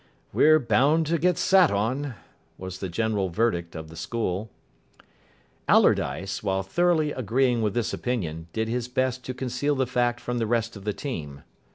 "We're 0.33 0.57
bound 0.59 1.05
to 1.13 1.19
get 1.19 1.37
sat 1.37 1.69
on," 1.69 2.15
was 2.57 2.79
the 2.79 2.89
general 2.89 3.29
verdict 3.29 3.75
of 3.75 3.89
the 3.89 3.95
school. 3.95 4.49
Allardyce, 5.67 6.41
while 6.41 6.63
thoroughly 6.63 7.11
agreeing 7.11 7.61
with 7.61 7.75
this 7.75 7.93
opinion, 7.93 8.47
did 8.51 8.67
his 8.67 8.87
best 8.87 9.23
to 9.25 9.35
conceal 9.35 9.75
the 9.75 9.85
fact 9.85 10.19
from 10.19 10.39
the 10.39 10.47
rest 10.47 10.75
of 10.75 10.85
the 10.85 10.93
team. 10.93 11.43